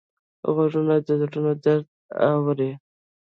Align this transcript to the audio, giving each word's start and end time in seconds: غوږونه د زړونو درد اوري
غوږونه 0.53 0.95
د 1.07 1.09
زړونو 1.21 1.51
درد 1.63 1.87
اوري 2.31 2.71